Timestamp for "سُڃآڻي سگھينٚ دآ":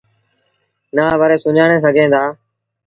1.43-2.23